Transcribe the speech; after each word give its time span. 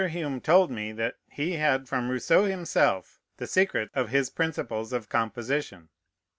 Hume 0.09 0.41
told 0.41 0.71
me 0.71 0.91
that 0.93 1.17
he 1.29 1.57
had 1.57 1.87
from 1.87 2.09
Rousseau 2.09 2.45
himself 2.45 3.19
the 3.37 3.45
secret 3.45 3.91
of 3.93 4.09
his 4.09 4.31
principles 4.31 4.93
of 4.93 5.09
composition. 5.09 5.89